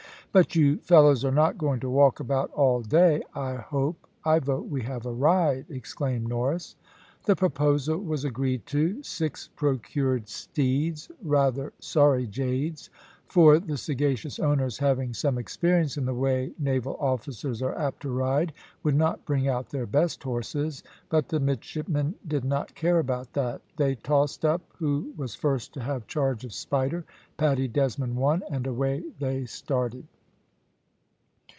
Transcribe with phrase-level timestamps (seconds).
[0.33, 4.07] "But you fellows are not going to walk about all day, I hope.
[4.23, 6.77] I vote we have a ride," exclaimed Norris.
[7.25, 9.03] The proposal was agreed to.
[9.03, 12.89] Six procured steeds rather sorry jades;
[13.27, 18.09] for the sagacious owners, having some experience of the way naval officers are apt to
[18.09, 23.33] ride, would not bring out their best horses, but the midshipmen did not care about
[23.33, 23.59] that.
[23.75, 27.03] They tossed up who was first to have charge of Spider.
[27.35, 30.05] Paddy Desmond won, and away they started.